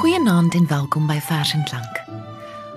Goeienaand 0.00 0.54
en 0.54 0.66
welkom 0.66 1.06
by 1.06 1.20
Vers 1.20 1.52
en 1.52 1.64
Klank. 1.64 2.00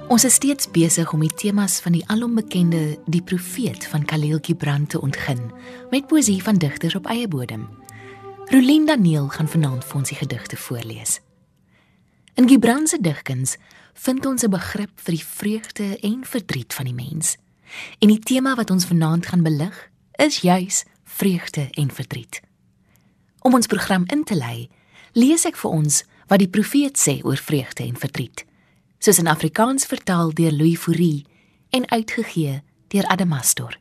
Ons 0.08 0.24
is 0.24 0.34
steeds 0.34 0.70
besig 0.70 1.14
om 1.14 1.24
die 1.26 1.34
temas 1.34 1.80
van 1.82 1.96
die 1.98 2.04
alombekende 2.14 3.00
Die 3.10 3.24
Profeet 3.26 3.88
van 3.90 4.06
Khalil 4.06 4.38
Gibran 4.42 4.86
te 4.86 5.02
ontgin 5.02 5.52
met 5.90 6.08
poesie 6.08 6.44
van 6.44 6.62
digters 6.62 6.96
op 6.96 7.10
eie 7.10 7.28
bodem. 7.28 7.70
Rolien 8.46 8.86
Daniel 8.86 9.28
gaan 9.34 9.50
vanaand 9.50 9.86
vir 9.86 9.96
ons 9.96 10.10
die 10.14 10.18
gedigte 10.18 10.56
voorlees. 10.56 11.22
In 12.38 12.50
Gibran 12.50 12.88
se 12.88 13.02
digkuns 13.02 13.58
vind 13.94 14.26
ons 14.26 14.44
'n 14.44 14.50
begrip 14.50 14.94
vir 14.96 15.14
die 15.14 15.26
vreugde 15.26 15.98
en 16.00 16.26
verdriet 16.26 16.74
van 16.74 16.86
die 16.86 16.94
mens. 16.94 17.38
En 18.00 18.08
die 18.08 18.20
tema 18.20 18.56
wat 18.56 18.70
ons 18.70 18.86
vanaand 18.86 19.26
gaan 19.26 19.42
belig, 19.44 19.90
is 20.12 20.38
juis 20.38 20.86
vreugde 21.14 21.68
en 21.72 21.92
verdriet. 21.92 22.42
Om 23.42 23.54
ons 23.54 23.68
program 23.68 24.04
in 24.06 24.24
te 24.24 24.36
lei, 24.36 24.70
lees 25.14 25.46
ek 25.46 25.60
vir 25.60 25.76
ons 25.76 26.02
wat 26.32 26.42
die 26.42 26.50
profeet 26.50 26.98
sê 26.98 27.20
oor 27.22 27.38
vreugde 27.38 27.86
en 27.86 28.00
verdriet, 28.00 28.46
soos 29.04 29.20
in 29.22 29.30
Afrikaans 29.30 29.86
vertaal 29.86 30.34
deur 30.34 30.54
Louis 30.56 30.80
Fourie 30.80 31.26
en 31.76 31.86
uitgegee 31.92 32.62
deur 32.94 33.08
Adamastor. 33.14 33.78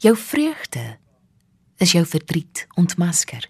Jou 0.00 0.16
vreugde 0.16 0.96
is 1.76 1.92
jou 1.92 2.04
verdriet 2.06 2.66
ontmasker. 2.80 3.44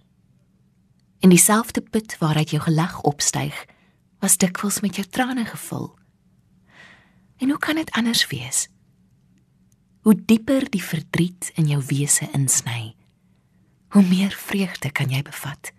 En 1.20 1.30
dieselfde 1.30 1.80
put 1.80 2.16
waaruit 2.18 2.50
jou 2.50 2.62
gelag 2.62 3.00
opstyg, 3.06 3.54
was 4.18 4.36
dikwels 4.36 4.80
met 4.80 4.96
jou 4.98 5.06
trane 5.06 5.44
gevul. 5.44 5.90
En 7.38 7.48
hoe 7.48 7.58
kan 7.58 7.78
dit 7.78 7.90
anders 7.90 8.26
wees? 8.26 8.68
Hoe 10.00 10.14
dieper 10.16 10.64
die 10.72 10.82
verdriet 10.82 11.50
in 11.60 11.68
jou 11.68 11.82
wese 11.90 12.28
insny, 12.32 12.94
hoe 13.90 14.02
meer 14.06 14.32
vreugde 14.32 14.90
kan 14.94 15.10
jy 15.10 15.20
bevat. 15.26 15.72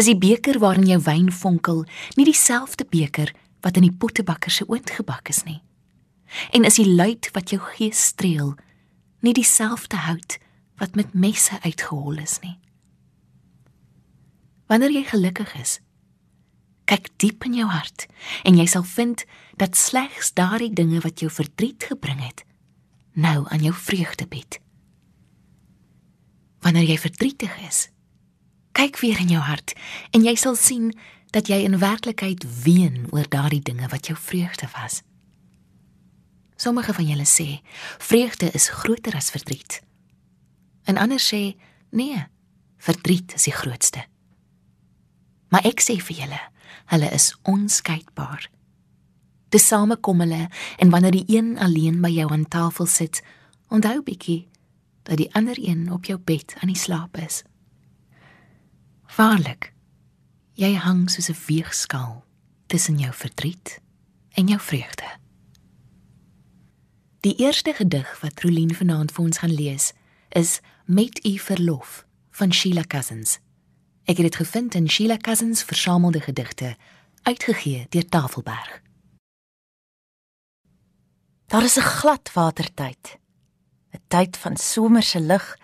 Is 0.00 0.08
die 0.08 0.16
beker 0.16 0.60
waarin 0.62 0.88
jou 0.88 1.00
wyn 1.04 1.28
vonkel 1.34 1.82
nie 2.16 2.24
dieselfde 2.24 2.86
beker 2.88 3.34
wat 3.60 3.76
in 3.76 3.84
die 3.84 3.92
pottebakker 3.92 4.54
se 4.54 4.64
oond 4.68 4.90
gebak 4.96 5.28
is 5.28 5.42
nie? 5.44 5.58
En 6.56 6.64
is 6.64 6.78
die 6.78 6.88
luit 6.88 7.28
wat 7.34 7.50
jou 7.52 7.60
gees 7.74 8.00
streel 8.14 8.54
nie 9.20 9.34
dieselfde 9.36 9.98
hout 10.06 10.38
wat 10.80 10.96
met 10.96 11.12
messe 11.12 11.58
uitgehol 11.66 12.22
is 12.22 12.38
nie? 12.40 12.56
Wanneer 14.70 14.94
jy 14.94 15.04
gelukkig 15.10 15.52
is, 15.58 15.80
kyk 16.90 17.10
diep 17.22 17.46
in 17.46 17.54
jou 17.60 17.68
hart 17.70 18.08
en 18.48 18.58
jy 18.58 18.66
sal 18.70 18.82
vind 18.96 19.22
dat 19.60 19.78
slegs 19.78 20.32
daardie 20.38 20.72
dinge 20.74 21.02
wat 21.04 21.22
jou 21.22 21.30
verdriet 21.30 21.86
gebring 21.90 22.18
het, 22.24 22.42
nou 23.14 23.44
aan 23.46 23.62
jou 23.62 23.74
vreugde 23.74 24.26
bied. 24.30 24.58
Wanneer 26.64 26.90
jy 26.90 26.98
verdrietig 27.00 27.54
is, 27.68 27.86
kyk 28.76 28.98
weer 29.04 29.20
in 29.22 29.30
jou 29.36 29.42
hart 29.44 29.76
en 30.16 30.26
jy 30.26 30.34
sal 30.38 30.58
sien 30.58 30.90
dat 31.34 31.46
jy 31.50 31.60
in 31.62 31.78
werklikheid 31.78 32.42
ween 32.64 33.06
oor 33.14 33.28
daardie 33.30 33.62
dinge 33.62 33.86
wat 33.92 34.10
jou 34.10 34.18
vreugde 34.18 34.66
was. 34.74 35.02
Sommige 36.60 36.92
van 36.94 37.06
julle 37.06 37.26
sê 37.28 37.60
vreugde 38.02 38.50
is 38.56 38.68
groter 38.82 39.14
as 39.16 39.30
verdriet. 39.30 39.80
En 40.84 40.98
ander 40.98 41.22
sê 41.22 41.54
nee, 41.94 42.18
verdriet 42.82 43.34
is 43.38 43.46
die 43.46 43.54
grootste. 43.54 44.02
Maar 45.50 45.64
ek 45.70 45.82
sê 45.82 45.96
vir 46.02 46.24
julle, 46.24 46.40
hulle 46.84 47.10
is 47.10 47.34
onskeidbaar. 47.42 48.50
Tesame 49.48 49.96
kom 49.96 50.20
hulle 50.20 50.48
en 50.78 50.90
wanneer 50.90 51.10
die 51.10 51.24
een 51.26 51.58
alleen 51.58 52.00
by 52.00 52.08
jou 52.08 52.30
aan 52.32 52.48
tafel 52.48 52.86
sit, 52.86 53.22
onthou 53.68 54.02
bietjie 54.02 54.48
dat 55.02 55.16
die 55.16 55.30
ander 55.34 55.56
een 55.58 55.90
op 55.92 56.04
jou 56.04 56.18
bed 56.18 56.54
aan 56.60 56.70
die 56.70 56.78
slaap 56.78 57.16
is. 57.16 57.42
Waarlik, 59.16 59.72
jy 60.54 60.74
hang 60.74 61.10
soos 61.10 61.30
'n 61.30 61.44
weegskaal 61.46 62.24
tussen 62.66 62.98
jou 62.98 63.12
verdriet 63.14 63.80
en 64.32 64.46
jou 64.46 64.60
vreugde. 64.60 65.18
Die 67.20 67.36
eerste 67.36 67.72
gedig 67.74 68.20
wat 68.20 68.40
Rolien 68.40 68.74
vanaand 68.74 69.12
vir 69.12 69.24
ons 69.24 69.38
gaan 69.38 69.54
lees, 69.54 69.92
is 70.28 70.60
Met 70.84 71.26
u 71.26 71.38
verlof 71.38 72.06
van 72.30 72.52
Sheila 72.52 72.82
Cousins. 72.86 73.38
Ek 74.04 74.16
het 74.16 74.26
dit 74.30 74.36
gevind 74.36 74.74
in 74.74 74.88
Sheila 74.88 75.16
Cousins 75.16 75.62
versamelde 75.62 76.20
gedigte, 76.20 76.76
uitgegee 77.22 77.86
deur 77.88 78.08
Tafelberg. 78.08 78.82
Daar 81.46 81.62
is 81.62 81.76
'n 81.76 81.90
gladwatertyd. 81.98 83.18
'n 83.92 84.02
Tyd 84.08 84.36
van 84.36 84.56
somerse 84.56 85.20
lig 85.20 85.58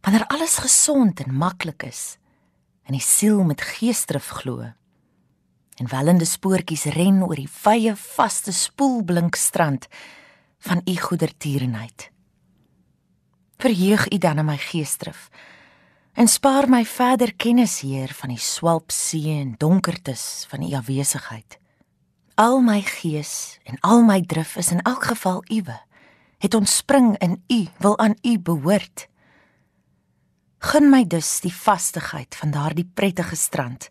wanneer 0.00 0.26
alles 0.26 0.56
gesond 0.56 1.20
en 1.20 1.34
maklik 1.34 1.82
is 1.82 2.18
en 2.82 2.92
die 2.92 3.02
siel 3.02 3.42
met 3.44 3.60
geesdrif 3.60 4.28
glo. 4.28 4.72
En 5.76 5.88
wellende 5.88 6.24
spoortjies 6.24 6.84
ren 6.84 7.22
oor 7.22 7.34
die 7.34 7.50
wye 7.62 7.96
vaste 7.96 8.52
spoelblink 8.52 9.34
strand 9.34 9.86
van 10.58 10.80
u 10.84 10.96
goedertierenheid. 10.96 12.10
Verheug 13.56 14.12
u 14.12 14.18
dan 14.18 14.38
in 14.38 14.44
my 14.44 14.56
geesdrif 14.56 15.28
en 16.16 16.28
spaar 16.32 16.64
my 16.72 16.80
verder 16.88 17.34
kennis 17.36 17.82
hier 17.84 18.08
van 18.16 18.32
die 18.32 18.40
swalp 18.40 18.92
see 18.94 19.34
en 19.36 19.52
donkertes 19.60 20.46
van 20.48 20.62
u 20.64 20.72
afwesigheid. 20.78 21.58
Al 22.40 22.62
my 22.64 22.80
gees 22.80 23.58
en 23.68 23.76
al 23.84 24.00
my 24.04 24.22
drif 24.24 24.56
is 24.56 24.70
in 24.72 24.80
elk 24.80 25.04
geval 25.12 25.44
uwe. 25.52 25.76
Het 26.38 26.54
ontspring 26.54 27.18
in 27.18 27.42
u, 27.48 27.66
wil 27.78 27.98
aan 27.98 28.16
u 28.22 28.38
behoort. 28.38 29.08
Gun 30.58 30.88
my 30.90 31.04
dus 31.04 31.40
die 31.40 31.52
vastigheid 31.52 32.36
van 32.36 32.50
daardie 32.50 32.90
prettige 32.94 33.36
strand. 33.36 33.88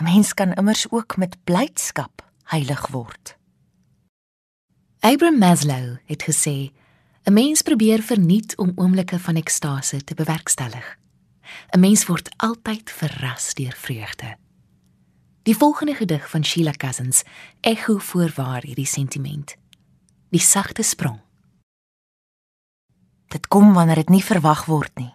'n 0.00 0.04
Mens 0.04 0.34
kan 0.34 0.52
immers 0.52 0.90
ook 0.90 1.16
met 1.16 1.36
blydskap 1.44 2.24
heilig 2.44 2.86
word. 2.86 3.36
Abraham 5.00 5.38
Maslow 5.38 5.96
het 6.04 6.22
gesê 6.22 6.72
'n 7.24 7.32
Mens 7.32 7.62
probeer 7.62 8.02
verniet 8.02 8.56
om 8.56 8.72
oomblikke 8.74 9.18
van 9.18 9.36
ekstase 9.36 10.04
te 10.04 10.14
bewerkstellig. 10.14 10.98
'n 11.70 11.80
Mens 11.80 12.06
word 12.06 12.28
altyd 12.36 12.90
verras 12.90 13.54
deur 13.54 13.72
vreugde. 13.72 14.36
Die 15.42 15.56
volgende 15.56 15.94
gedig 15.94 16.30
van 16.30 16.44
Sheila 16.44 16.72
Cousins 16.72 17.22
ekho 17.60 17.98
voorwaar 17.98 18.62
hierdie 18.62 18.86
sentiment. 18.86 19.56
Die 20.28 20.40
sagte 20.40 20.82
sprong. 20.82 21.20
Dit 23.28 23.48
kom 23.48 23.72
wanneer 23.72 23.94
dit 23.94 24.08
nie 24.08 24.24
verwag 24.24 24.64
word 24.64 24.94
nie. 24.94 25.14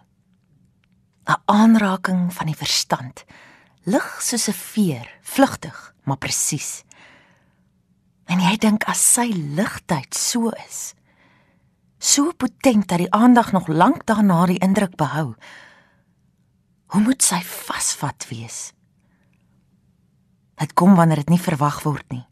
'n 1.26 1.42
Aanraking 1.44 2.34
van 2.34 2.46
die 2.46 2.56
verstand, 2.56 3.24
lig 3.84 4.22
soos 4.22 4.48
'n 4.48 4.52
veer, 4.52 5.18
vlugtig, 5.22 5.94
maar 6.04 6.18
presies. 6.18 6.82
En 8.24 8.40
jy 8.40 8.56
dink 8.56 8.84
as 8.84 9.12
sy 9.12 9.30
ligtheid 9.34 10.14
so 10.14 10.48
is, 10.48 10.94
so 12.00 12.32
potent 12.32 12.88
dat 12.88 12.98
die 12.98 13.12
aandag 13.12 13.52
nog 13.52 13.68
lank 13.68 14.06
daarna 14.08 14.46
die 14.48 14.58
indruk 14.58 14.96
behou. 14.96 15.34
Hoe 16.90 17.00
moet 17.04 17.22
sy 17.22 17.38
vasvat 17.44 18.26
wees? 18.32 18.72
Dit 20.60 20.72
kom 20.74 20.96
wanneer 20.96 21.22
dit 21.22 21.36
nie 21.36 21.40
verwag 21.40 21.82
word 21.84 22.08
nie. 22.12 22.24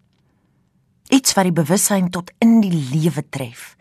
Iets 1.13 1.37
wat 1.37 1.47
die 1.49 1.57
bewussyn 1.57 2.11
tot 2.13 2.33
in 2.45 2.59
die 2.65 2.73
lewe 2.73 3.23
tref. 3.29 3.77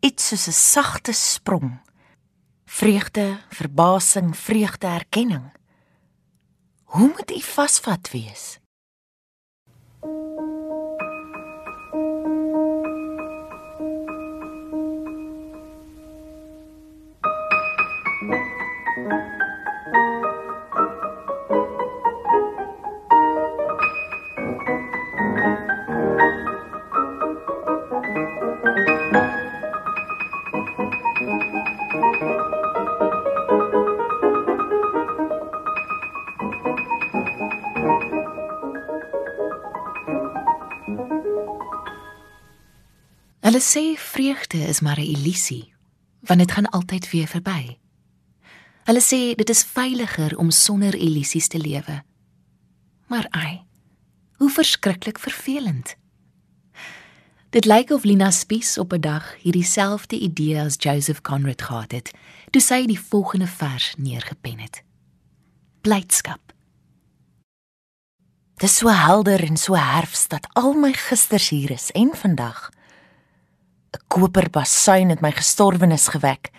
Iets 0.00 0.28
soos 0.28 0.46
'n 0.48 0.52
sagte 0.52 1.12
sprong. 1.12 1.78
Vreugde, 2.64 3.38
verbasing, 3.50 4.36
vreugde, 4.36 4.86
erkenning. 4.86 5.50
Hoe 6.84 7.08
moet 7.08 7.30
u 7.30 7.40
vasvat 7.40 8.10
wees? 8.10 8.58
Hulle 10.00 10.59
sê 43.70 43.96
vreugde 43.96 44.58
is 44.58 44.80
maar 44.80 44.98
'n 44.98 45.12
illusie, 45.14 45.74
want 46.20 46.38
dit 46.38 46.52
gaan 46.52 46.70
altyd 46.70 47.10
weer 47.10 47.26
verby. 47.26 47.78
Hulle 48.84 49.00
sê 49.00 49.34
dit 49.34 49.50
is 49.50 49.62
veiliger 49.62 50.36
om 50.38 50.50
sonder 50.50 50.94
illusies 50.94 51.48
te 51.48 51.58
lewe. 51.58 52.02
Maar 53.06 53.26
ai, 53.30 53.62
hoe 54.36 54.50
verskriklik 54.50 55.18
vervelend. 55.18 55.96
Dit 57.50 57.64
lyk 57.64 57.90
of 57.90 58.04
Lina 58.04 58.30
Spies 58.30 58.78
op 58.78 58.92
'n 58.92 59.00
dag 59.00 59.34
hierdie 59.42 59.64
selfde 59.64 60.18
idee 60.18 60.60
as 60.60 60.76
Joseph 60.78 61.20
Conrad 61.20 61.62
gehad 61.62 61.92
het, 61.92 62.10
toe 62.50 62.60
sy 62.62 62.86
die 62.86 63.00
volgende 63.00 63.46
vers 63.46 63.94
neergepen 63.98 64.58
het. 64.58 64.82
Blydskap. 65.80 66.40
Dis 68.54 68.76
so 68.76 68.88
helder 68.88 69.44
en 69.44 69.56
so 69.56 69.74
herfs 69.74 70.28
dat 70.28 70.48
al 70.52 70.72
my 70.72 70.92
gisters 70.92 71.48
hier 71.48 71.70
is 71.70 71.90
en 71.90 72.10
vandag. 72.14 72.70
'n 73.92 74.02
Koper 74.08 74.50
basuin 74.50 75.10
het 75.10 75.20
my 75.20 75.32
gestorwenes 75.32 76.08
gewek. 76.08 76.50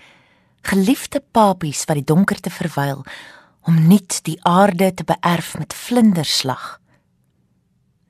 Geliefde 0.61 1.23
papies 1.31 1.85
wat 1.85 1.95
die 1.95 2.09
donkerte 2.13 2.49
verwyl 2.49 3.05
om 3.61 3.87
nuut 3.87 4.23
die 4.23 4.39
aarde 4.43 4.93
te 4.93 5.03
beerf 5.03 5.57
met 5.57 5.73
vlinderslag. 5.73 6.79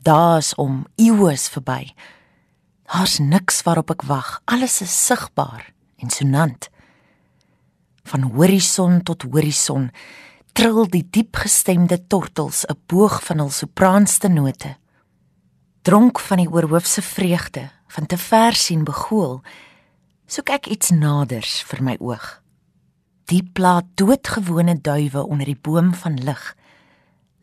Daar's 0.01 0.55
om 0.55 0.85
eeues 0.95 1.49
verby. 1.49 1.93
Daar's 2.89 3.19
niks 3.19 3.61
waarop 3.63 3.91
ek 3.93 4.01
wag. 4.09 4.41
Alles 4.45 4.81
is 4.81 5.05
sigbaar 5.05 5.73
en 6.01 6.09
sonant. 6.09 6.69
Van 8.03 8.21
horison 8.33 9.03
tot 9.03 9.23
horison 9.23 9.91
trill 10.53 10.87
die 10.89 11.05
diepgestemde 11.09 12.07
tortels 12.07 12.65
'n 12.65 12.79
boog 12.87 13.23
van 13.23 13.37
hul 13.37 13.49
sopraanste 13.49 14.27
note. 14.27 14.75
Dronk 15.81 16.19
van 16.19 16.37
die 16.37 16.51
oorhoofse 16.51 17.01
vreugde 17.01 17.71
van 17.91 18.05
te 18.05 18.17
ver 18.17 18.55
sien 18.55 18.83
begool, 18.83 19.41
soek 20.27 20.49
ek 20.49 20.71
iets 20.71 20.91
naders 20.95 21.59
vir 21.67 21.83
my 21.83 21.97
oog 21.99 22.41
die 23.31 23.43
plaat 23.55 23.87
doodgewone 23.95 24.75
duwe 24.83 25.23
onder 25.23 25.47
die 25.47 25.59
boom 25.67 25.93
van 25.95 26.19
lig. 26.25 26.41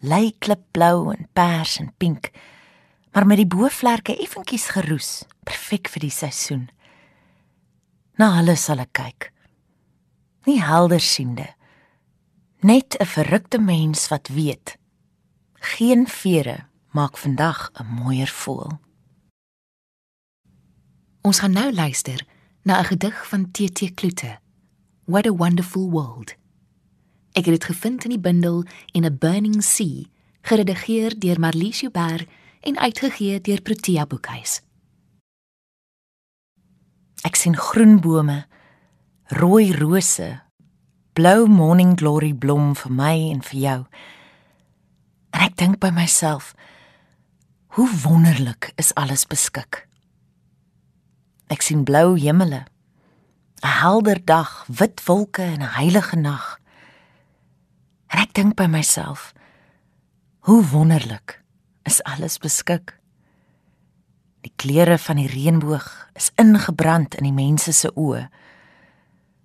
Lei 0.05 0.35
klipblou 0.39 1.09
en 1.15 1.29
pers 1.33 1.79
en 1.81 1.93
pink, 1.97 2.31
maar 3.13 3.27
met 3.27 3.41
die 3.41 3.49
boevlerke 3.49 4.15
effentjies 4.21 4.69
geroes, 4.77 5.11
perfek 5.49 5.89
vir 5.89 6.07
die 6.07 6.15
seisoen. 6.15 6.69
Na 8.21 8.35
hulle 8.37 8.57
sal 8.59 8.83
ek 8.85 8.93
kyk. 8.99 9.31
Nie 10.47 10.61
helder 10.63 11.01
siende. 11.01 11.49
Net 12.61 12.97
'n 12.99 13.07
verrukte 13.07 13.59
mens 13.59 14.09
wat 14.09 14.29
weet. 14.29 14.77
Geen 15.61 16.07
vere 16.07 16.67
maak 16.93 17.17
vandag 17.17 17.71
'n 17.81 17.87
mooier 17.87 18.29
voel. 18.29 18.79
Ons 21.21 21.39
gaan 21.39 21.53
nou 21.53 21.73
luister 21.75 22.27
na 22.63 22.79
'n 22.79 22.85
gedig 22.85 23.29
van 23.29 23.51
TT 23.51 23.95
Kloete. 23.95 24.39
What 25.05 25.27
a 25.27 25.33
Wonderful 25.33 25.91
World. 25.91 26.35
Ek 27.33 27.45
het 27.45 27.55
dit 27.55 27.65
gevind 27.65 28.05
in 28.05 28.11
die 28.11 28.21
bundel 28.21 28.65
In 28.93 29.05
a 29.05 29.11
Burning 29.11 29.65
Sea, 29.65 30.05
geredigeer 30.43 31.19
deur 31.19 31.41
Marlies 31.41 31.81
Joubert 31.81 32.29
en 32.61 32.79
uitgegee 32.79 33.41
deur 33.41 33.63
Protea 33.63 34.07
Boekhuis. 34.07 34.63
Ek 37.23 37.37
sien 37.37 37.57
groen 37.57 38.01
bome, 38.01 38.47
rooi 39.25 39.73
rose, 39.73 40.41
blou 41.13 41.49
morning 41.49 41.99
glory 41.99 42.35
blom 42.35 42.77
vir 42.77 42.93
my 42.93 43.31
en 43.31 43.43
vir 43.43 43.61
jou. 43.61 43.87
En 45.31 45.41
ek 45.41 45.57
dink 45.57 45.79
by 45.79 45.91
myself, 45.91 46.55
hoe 47.67 47.91
wonderlik 48.03 48.73
is 48.77 48.95
alles 48.95 49.27
beskik. 49.27 49.88
Ek 51.49 51.63
sien 51.65 51.85
blou 51.85 52.17
hemele 52.21 52.67
'n 53.63 53.75
helder 53.83 54.25
dag, 54.25 54.65
wit 54.69 55.01
wolke 55.05 55.43
en 55.43 55.63
'n 55.63 55.75
heilige 55.81 56.17
nag. 56.17 56.61
En 58.07 58.19
ek 58.19 58.35
dink 58.35 58.55
by 58.55 58.67
myself, 58.67 59.33
hoe 60.39 60.65
wonderlik 60.65 61.43
is 61.83 62.03
alles 62.03 62.39
beskik. 62.39 62.99
Die 64.41 64.53
kleure 64.57 64.99
van 64.99 65.17
die 65.17 65.29
reënboog 65.29 65.89
is 66.15 66.31
ingebrand 66.37 67.15
in 67.15 67.25
die 67.25 67.33
mense 67.33 67.73
se 67.73 67.91
oë. 67.95 68.29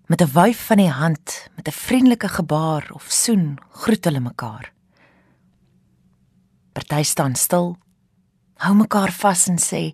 Met 0.05 0.21
'n 0.21 0.31
wyf 0.33 0.65
van 0.65 0.77
die 0.77 0.91
hand, 0.91 1.49
met 1.55 1.67
'n 1.67 1.71
vriendelike 1.71 2.27
gebaar 2.27 2.89
of 2.93 3.05
soen, 3.09 3.57
groet 3.69 4.05
hulle 4.05 4.19
mekaar. 4.19 4.71
Party 6.73 7.03
staan 7.03 7.35
stil, 7.35 7.77
hou 8.55 8.75
mekaar 8.75 9.11
vas 9.11 9.47
en 9.47 9.57
sê: 9.57 9.93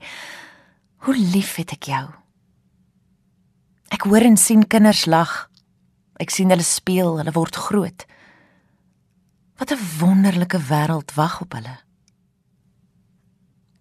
"Hoe 0.99 1.17
lief 1.17 1.55
het 1.55 1.71
ek 1.71 1.83
jou." 1.83 2.07
Ek 3.89 4.05
hoor 4.05 4.21
en 4.21 4.37
sien 4.37 4.67
kinders 4.67 5.05
lag. 5.05 5.49
Ek 6.19 6.29
sien 6.29 6.49
hulle 6.49 6.63
speel, 6.63 7.17
hulle 7.17 7.31
word 7.31 7.55
groot. 7.55 8.05
Wat 9.57 9.71
'n 9.71 9.85
wonderlike 9.99 10.59
wêreld 10.59 11.13
wag 11.15 11.41
op 11.41 11.53
hulle. 11.53 11.77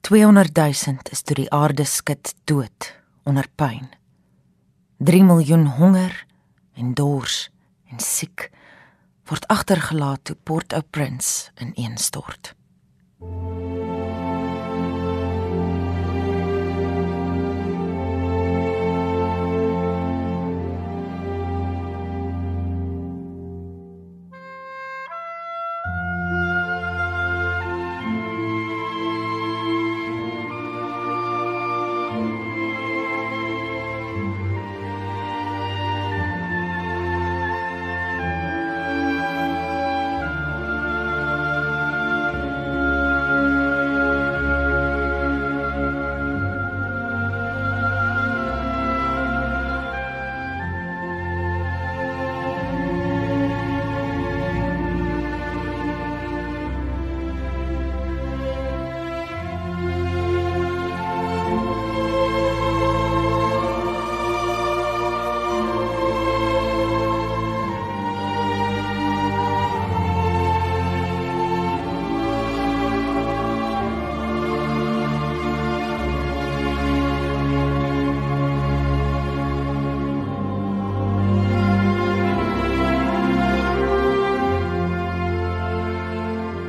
200 0.00 0.56
000 0.56 0.99
is 1.11 1.23
toe 1.23 1.35
die 1.35 1.50
aarde 1.50 1.85
skud 1.85 2.35
dood 2.44 2.94
onder 3.25 3.47
pyn. 3.55 3.88
3 4.99 5.25
miljoen 5.25 5.67
honger 5.67 6.26
en 6.75 6.94
dors 6.94 7.50
en 7.91 8.00
siek 8.00 8.49
word 9.29 9.47
agtergelaat 9.47 10.25
toe 10.25 10.37
Port-au-Prince 10.49 11.50
ineenstort. 11.61 12.58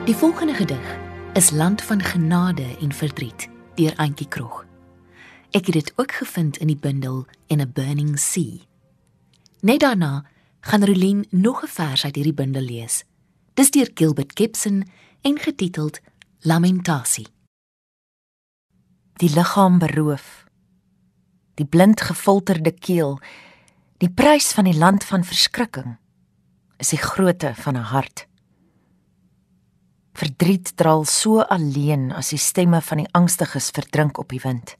Die 0.09 0.17
volgende 0.17 0.53
gedig 0.53 0.97
is 1.33 1.49
Land 1.49 1.81
van 1.81 2.01
Genade 2.01 2.77
en 2.81 2.93
Verdriet 2.93 3.49
deur 3.75 3.93
Antjie 3.95 4.27
Krog. 4.27 4.65
Ek 5.53 5.65
het 5.69 5.73
dit 5.73 5.91
ook 5.95 6.11
gevind 6.11 6.57
in 6.57 6.67
die 6.67 6.77
bundel 6.77 7.27
In 7.45 7.61
a 7.61 7.67
Burning 7.69 8.19
Sea. 8.19 8.57
Net 9.61 9.79
daarna 9.79 10.25
gaan 10.65 10.83
Rolien 10.83 11.27
nog 11.29 11.61
'n 11.63 11.67
vers 11.67 12.05
uit 12.05 12.15
hierdie 12.15 12.33
bundel 12.33 12.61
lees. 12.61 13.03
Dis 13.53 13.71
deur 13.71 13.91
Gilbert 13.93 14.31
Gibson 14.33 14.89
en 15.21 15.37
getiteld 15.39 15.99
Lamentasie. 16.39 17.27
Die 19.13 19.29
liggaam 19.29 19.77
beroof. 19.77 20.45
Die 21.53 21.65
blind 21.65 22.01
gefilterde 22.01 22.71
keel. 22.71 23.19
Die 23.97 24.09
prys 24.09 24.51
van 24.53 24.63
die 24.63 24.77
land 24.77 25.03
van 25.03 25.23
verskrikking 25.23 25.97
is 26.77 26.89
die 26.89 27.01
grootte 27.01 27.53
van 27.55 27.77
'n 27.77 27.89
hart. 27.93 28.28
Verdriet 30.13 30.73
draal 30.75 31.05
so 31.05 31.41
alleen 31.41 32.11
as 32.11 32.29
die 32.33 32.41
stemme 32.41 32.81
van 32.81 33.03
die 33.03 33.11
angstiges 33.13 33.69
verdrink 33.75 34.17
op 34.17 34.29
die 34.29 34.41
wind. 34.43 34.75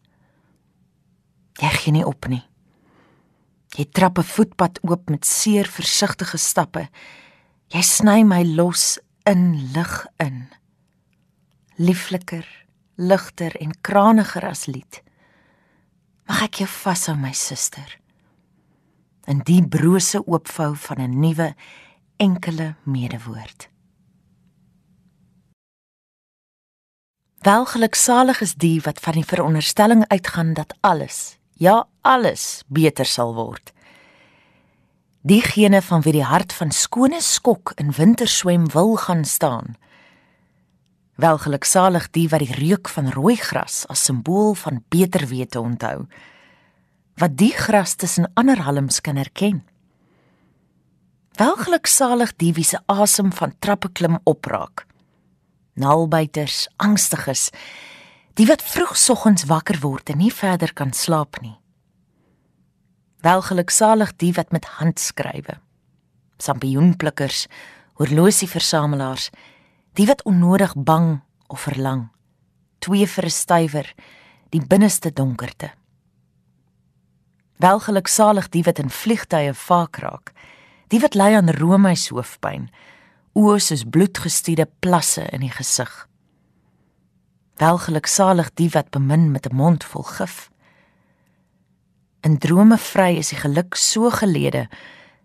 Jy 1.59 1.69
gee 1.75 1.91
nie 1.91 2.05
op 2.07 2.27
nie. 2.31 2.43
Jy 3.77 3.85
trap 3.93 4.17
'n 4.17 4.23
voetpad 4.23 4.79
oop 4.81 5.09
met 5.09 5.25
seer 5.25 5.67
versigtige 5.67 6.37
stappe. 6.37 6.89
Jy 7.69 7.81
sny 7.81 8.23
my 8.23 8.43
los 8.43 8.97
in 9.25 9.71
lig 9.73 10.07
in. 10.17 10.47
Liefliker, 11.77 12.45
ligter 12.95 13.55
en 13.61 13.71
kraniger 13.81 14.45
as 14.45 14.65
lied. 14.65 15.01
Mag 16.27 16.41
ek 16.41 16.59
jou 16.61 16.67
vashou 16.67 17.15
my 17.15 17.33
suster. 17.33 17.99
In 19.27 19.39
die 19.45 19.61
brose 19.61 20.21
oopvou 20.25 20.75
van 20.75 21.01
'n 21.01 21.19
nuwe 21.19 21.55
enkele 22.17 22.75
medewoord. 22.83 23.69
Welgeluksalig 27.39 28.41
is 28.43 28.57
die 28.59 28.81
wat 28.83 28.97
van 28.99 29.15
die 29.15 29.23
veronderstelling 29.23 30.01
uitgaan 30.11 30.53
dat 30.53 30.73
alles, 30.83 31.37
ja, 31.55 31.85
alles 32.01 32.63
beter 32.67 33.07
sal 33.07 33.31
word. 33.35 33.71
Diegene 35.23 35.79
van 35.81 36.03
wie 36.03 36.17
die 36.17 36.25
hart 36.27 36.51
van 36.53 36.73
skone 36.75 37.21
skok 37.23 37.71
in 37.79 37.93
winterswem 37.95 38.65
wil 38.73 38.97
gaan 38.99 39.23
staan. 39.23 39.77
Welgeluksalig 41.15 42.09
die 42.11 42.25
wat 42.27 42.43
die 42.43 42.57
reuk 42.59 42.91
van 42.91 43.07
rooi 43.15 43.37
gras 43.39 43.85
as 43.87 44.03
simbool 44.03 44.51
van 44.59 44.83
beter 44.91 45.23
wete 45.31 45.63
onthou. 45.63 46.09
Wat 47.15 47.39
die 47.39 47.53
gras 47.55 47.95
tussen 47.95 48.27
ander 48.35 48.65
halms 48.67 48.99
kan 48.99 49.15
herken. 49.15 49.63
Welgeluksalig 51.39 52.35
die 52.35 52.51
wie 52.59 52.67
se 52.67 52.83
asem 52.91 53.31
van 53.31 53.55
trappe 53.59 53.95
klim 53.95 54.19
opraak 54.27 54.88
nalbuiters, 55.79 56.67
angstiges, 56.77 57.49
die 58.39 58.47
wat 58.47 58.63
vroegsoggens 58.63 59.47
wakker 59.49 59.79
word 59.83 60.11
en 60.13 60.21
nie 60.21 60.31
verder 60.33 60.73
kan 60.73 60.93
slaap 60.93 61.41
nie. 61.43 61.55
Welgeluksalig 63.25 64.13
die 64.21 64.31
wat 64.37 64.53
met 64.55 64.67
hand 64.79 64.99
skrywe. 64.99 65.57
Sampioenplikkers, 66.39 67.47
horlosieversamelaars, 67.99 69.27
die 69.99 70.07
wat 70.07 70.23
onnodig 70.23 70.75
bang 70.77 71.19
of 71.47 71.65
verlang. 71.67 72.07
Twee 72.79 73.07
vir 73.07 73.25
'n 73.25 73.29
stywer, 73.29 73.93
die 74.49 74.61
binneste 74.61 75.11
donkerte. 75.11 75.71
Welgeluksalig 77.57 78.49
die 78.49 78.63
wat 78.63 78.79
in 78.79 78.89
vliegtye 78.89 79.53
vaak 79.53 79.97
raak, 79.97 80.31
die 80.87 80.99
wat 80.99 81.15
ly 81.15 81.35
aan 81.35 81.49
roomys 81.49 82.07
hoofpyn 82.09 82.69
oë 83.37 83.59
soos 83.61 83.85
bloedgestuurde 83.85 84.67
plasse 84.81 85.25
in 85.33 85.43
die 85.45 85.53
gesig. 85.53 85.91
Welgeluksalig 87.59 88.53
die 88.57 88.69
wat 88.73 88.89
bemin 88.89 89.31
met 89.31 89.45
'n 89.45 89.55
mond 89.55 89.83
vol 89.83 90.03
gif. 90.03 90.49
In 92.21 92.37
drome 92.37 92.77
vry 92.77 93.17
is 93.17 93.29
die 93.29 93.39
geluk 93.39 93.75
so 93.75 94.09
gelede 94.09 94.69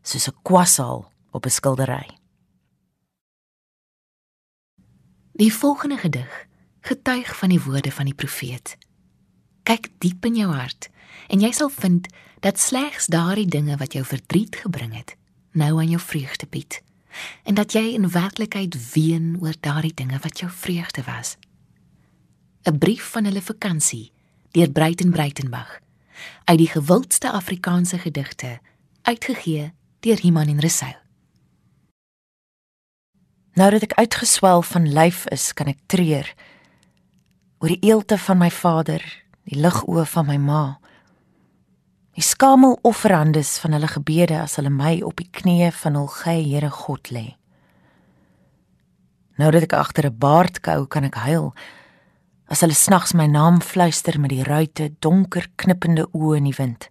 soos 0.02 0.28
'n 0.28 0.36
kwassaal 0.42 1.10
op 1.30 1.46
'n 1.46 1.50
skildery. 1.50 2.18
Die 5.32 5.52
volgende 5.52 5.96
gedig 5.96 6.46
getuig 6.80 7.36
van 7.36 7.48
die 7.48 7.62
woorde 7.62 7.92
van 7.92 8.04
die 8.04 8.14
profeet. 8.14 8.76
Kyk 9.62 9.88
diep 9.98 10.24
in 10.24 10.34
jou 10.34 10.52
hart 10.52 10.90
en 11.28 11.40
jy 11.40 11.52
sal 11.52 11.68
vind 11.68 12.06
dat 12.40 12.58
slegs 12.58 13.06
daardie 13.06 13.46
dinge 13.46 13.76
wat 13.76 13.92
jou 13.92 14.04
verdriet 14.04 14.56
gebring 14.56 14.94
het, 14.94 15.16
nou 15.52 15.78
aan 15.78 15.88
jou 15.88 16.00
vreugde 16.00 16.46
bied 16.46 16.82
en 17.44 17.54
dat 17.54 17.72
jy 17.72 17.94
in 17.94 18.10
werklikheid 18.10 18.76
ween 18.92 19.36
oor 19.40 19.54
daardie 19.60 19.94
dinge 19.94 20.18
wat 20.22 20.38
jou 20.38 20.50
vreugde 20.50 21.02
was. 21.06 21.36
'n 22.64 22.78
Brief 22.78 23.04
van 23.10 23.24
hulle 23.24 23.42
vakansie 23.42 24.12
deur 24.50 24.70
Breiten 24.70 25.10
Breitenberg 25.10 25.80
uit 26.44 26.58
die 26.58 26.68
gewildste 26.68 27.30
Afrikaanse 27.32 27.98
gedigte 27.98 28.60
uitgegee 29.02 29.72
deur 30.00 30.20
Iman 30.20 30.48
en 30.48 30.60
Resou. 30.60 30.94
Nou 33.54 33.70
dat 33.70 33.82
ek 33.82 33.92
uitgeswel 33.92 34.62
van 34.62 34.92
lyf 34.92 35.26
is, 35.26 35.52
kan 35.52 35.66
ek 35.70 35.78
treur 35.86 36.26
oor 37.62 37.70
die 37.70 37.90
eelte 37.90 38.18
van 38.18 38.38
my 38.38 38.50
vader, 38.50 39.02
die 39.48 39.60
ligoë 39.60 40.04
van 40.10 40.26
my 40.26 40.36
ma. 40.36 40.62
Die 42.14 42.22
skamel 42.22 42.76
offerandes 42.86 43.56
van 43.58 43.72
hulle 43.74 43.88
gebede 43.90 44.36
as 44.38 44.54
hulle 44.54 44.70
my 44.70 45.00
op 45.02 45.18
die 45.18 45.30
knieë 45.34 45.72
van 45.80 45.96
hul 45.98 46.10
gey 46.20 46.44
Here 46.46 46.70
God 46.70 47.10
lê. 47.10 47.24
Nou 49.34 49.50
dat 49.50 49.66
ek 49.66 49.74
agter 49.74 50.06
'n 50.06 50.18
baard 50.18 50.60
kou, 50.62 50.86
kan 50.86 51.04
ek 51.04 51.18
huil 51.26 51.54
as 52.46 52.60
hulle 52.60 52.74
snags 52.74 53.14
my 53.14 53.26
naam 53.26 53.60
fluister 53.60 54.20
met 54.20 54.30
die 54.30 54.44
ruite 54.44 54.94
donker 55.00 55.48
knippende 55.56 56.06
oë 56.12 56.36
in 56.36 56.44
die 56.44 56.58
wind. 56.58 56.88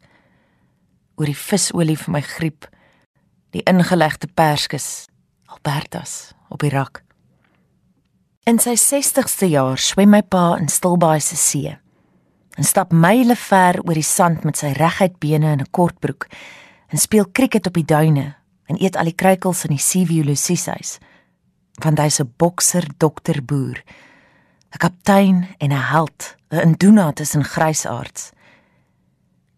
Oor 1.16 1.26
die 1.26 1.44
visolie 1.50 1.98
vir 1.98 2.12
my 2.12 2.22
griep, 2.22 2.68
die 3.52 3.64
ingelegde 3.64 4.28
perskes, 4.28 5.08
Albertas 5.48 6.34
op 6.50 6.60
die 6.60 6.70
rak. 6.70 7.04
In 8.46 8.60
sy 8.60 8.76
60ste 8.76 9.48
jaar 9.48 9.78
swem 9.78 10.10
my 10.10 10.22
pa 10.22 10.56
in 10.56 10.68
Stilbaai 10.68 11.22
se 11.22 11.36
see 11.36 11.83
en 12.58 12.64
stap 12.64 12.92
myle 12.92 13.36
ver 13.36 13.82
oor 13.84 13.94
die 13.98 14.06
sand 14.06 14.44
met 14.44 14.58
sy 14.58 14.74
reguit 14.78 15.20
bene 15.20 15.52
in 15.54 15.62
'n 15.62 15.72
kortbroek 15.72 16.28
en 16.90 16.98
speel 16.98 17.26
krieket 17.26 17.68
op 17.68 17.74
die 17.74 17.86
duine 17.86 18.36
en 18.66 18.78
eet 18.82 18.96
al 18.96 19.06
die 19.06 19.20
kruikels 19.22 19.66
in 19.66 19.76
die 19.76 19.86
Seaview 19.90 20.24
Lucies 20.24 20.66
huis 20.66 21.00
want 21.84 22.00
hy's 22.00 22.20
'n 22.20 22.34
bokser 22.38 22.86
dokter 22.98 23.42
boer 23.42 23.84
'n 24.74 24.78
kaptein 24.78 25.48
en 25.58 25.72
'n 25.72 25.88
held 25.94 26.36
'n 26.50 26.62
induna 26.68 27.12
tussen 27.14 27.44
grysaards. 27.44 28.32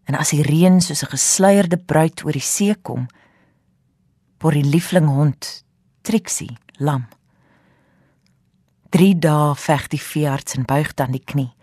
En 0.04 0.14
as 0.14 0.30
die 0.30 0.42
reën 0.42 0.80
soos 0.80 1.02
'n 1.02 1.12
gesluierde 1.16 1.76
bruid 1.76 2.24
oor 2.24 2.32
die 2.32 2.40
see 2.54 2.74
kom 2.74 3.06
por 4.36 4.52
die 4.52 4.64
liefling 4.64 5.08
hond 5.08 5.64
Trixie 6.02 6.56
lam. 6.78 7.08
3 8.90 9.18
dae 9.18 9.54
veg 9.54 9.88
die 9.88 10.00
veearts 10.00 10.54
en 10.54 10.64
buig 10.64 10.94
dan 10.94 11.10
die 11.10 11.24
knie 11.24 11.55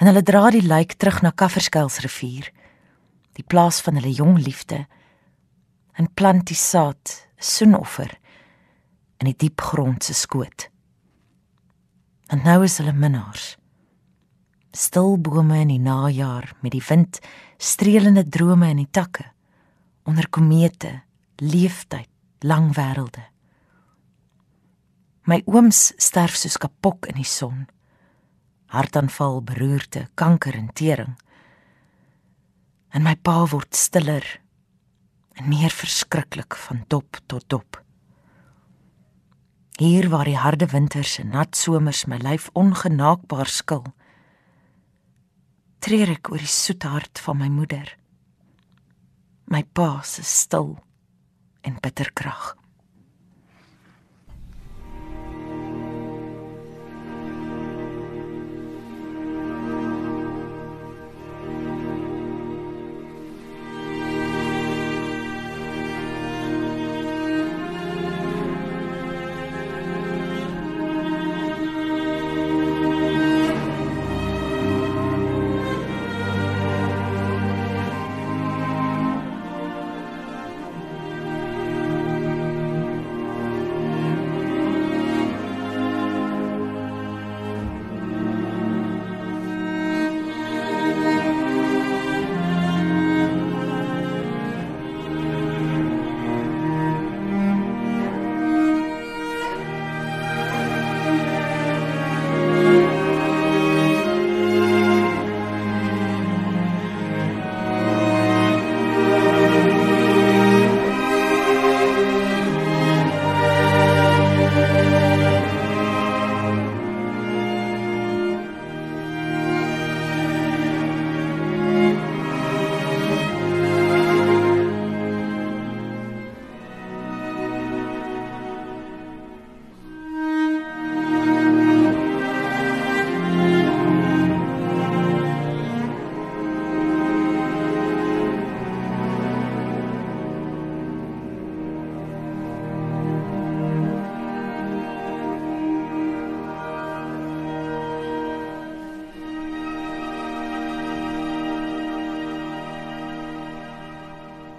en 0.00 0.08
hulle 0.08 0.22
dra 0.22 0.50
die 0.50 0.64
lijk 0.64 0.96
terug 0.98 1.20
na 1.22 1.30
Kafferskuilsrivier, 1.30 2.48
die 3.36 3.44
plaas 3.44 3.80
van 3.84 3.98
hulle 4.00 4.12
jong 4.12 4.38
liefde, 4.42 4.84
en 5.98 6.08
plant 6.14 6.46
die 6.48 6.58
saad, 6.58 7.16
soenoffer 7.42 8.12
in 9.20 9.28
die 9.30 9.38
diep 9.44 9.60
grond 9.60 10.04
se 10.04 10.14
skoot. 10.16 10.68
En 12.32 12.40
nou 12.46 12.62
is 12.64 12.78
hulle 12.80 12.94
minnaars. 12.96 13.56
Stil 14.72 15.18
bome 15.20 15.58
in 15.60 15.74
die 15.74 15.82
najaar 15.82 16.54
met 16.62 16.72
die 16.72 16.84
wind 16.88 17.20
streelende 17.60 18.24
drome 18.24 18.70
in 18.72 18.80
die 18.80 18.90
takke 18.90 19.28
onder 20.08 20.26
komete, 20.34 21.02
leeftyd, 21.38 22.08
lang 22.42 22.72
wêrelde. 22.74 23.22
My 25.30 25.38
ooms 25.46 25.92
sterf 26.02 26.34
soos 26.34 26.56
kapok 26.58 27.06
in 27.12 27.20
die 27.20 27.28
son 27.28 27.68
hartaanval, 28.72 29.42
beroerte, 29.44 30.06
kanker 30.14 30.56
en 30.56 30.70
tering. 30.72 31.16
En 32.92 33.04
my 33.04 33.14
pa 33.16 33.42
word 33.52 33.76
stiller 33.76 34.24
en 35.36 35.48
meer 35.48 35.72
verskriklik 35.72 36.56
van 36.66 36.84
dop 36.88 37.20
tot 37.26 37.44
dop. 37.52 37.78
Hier 39.80 40.08
waar 40.12 40.28
die 40.28 40.36
harde 40.36 40.68
winters 40.72 41.16
en 41.18 41.32
nat 41.32 41.56
somers 41.56 42.04
my 42.06 42.18
lyf 42.20 42.50
ongenaakbaar 42.58 43.48
skil, 43.48 43.86
treur 45.82 46.12
ek 46.12 46.30
oor 46.30 46.40
die 46.40 46.52
soet 46.52 46.84
hart 46.86 47.20
van 47.24 47.40
my 47.40 47.48
moeder. 47.52 47.88
My 49.52 49.64
pa 49.64 50.00
se 50.06 50.24
stil 50.24 50.76
en 51.66 51.80
bitter 51.82 52.12
krag. 52.12 52.52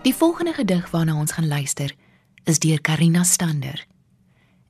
Die 0.04 0.16
volgende 0.16 0.54
gedig 0.54 0.90
waarna 0.92 1.16
ons 1.16 1.32
gaan 1.32 1.48
luister 1.48 1.96
is 2.44 2.60
deur 2.60 2.82
Karina 2.82 3.24
Stander. 3.24 3.86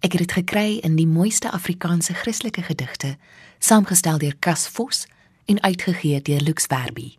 Ek 0.06 0.14
het 0.14 0.22
dit 0.22 0.32
gekry 0.32 0.78
in 0.86 0.94
die 0.94 1.08
mooiste 1.10 1.50
Afrikaanse 1.52 2.14
Christelike 2.14 2.62
gedigte, 2.62 3.16
saamgestel 3.58 4.20
deur 4.22 4.36
Cas 4.40 4.68
Vos 4.68 5.08
en 5.50 5.62
uitgegee 5.62 6.22
deur 6.22 6.42
Lux 6.46 6.70
Verbi. 6.70 7.18